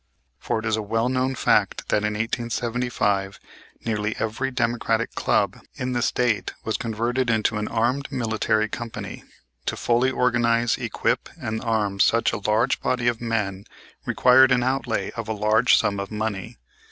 For 0.39 0.57
it 0.57 0.65
was 0.65 0.77
a 0.77 0.81
well 0.81 1.09
known 1.09 1.35
fact 1.35 1.89
that 1.89 1.97
in 2.03 2.15
1875 2.15 3.39
nearly 3.85 4.15
every 4.17 4.49
Democratic 4.49 5.13
club 5.13 5.59
in 5.75 5.93
the 5.93 6.01
State 6.01 6.55
was 6.63 6.75
converted 6.75 7.29
into 7.29 7.59
an 7.59 7.67
armed 7.67 8.11
military 8.11 8.67
company. 8.67 9.23
To 9.67 9.77
fully 9.77 10.09
organize, 10.09 10.79
equip, 10.79 11.29
and 11.39 11.61
arm 11.61 11.99
such 11.99 12.33
a 12.33 12.37
large 12.49 12.81
body 12.81 13.07
of 13.07 13.21
men 13.21 13.65
required 14.03 14.51
an 14.51 14.63
outlay 14.63 15.11
of 15.11 15.27
a 15.27 15.33
large 15.33 15.77
sum 15.77 15.99
of 15.99 16.09
money. 16.09 16.57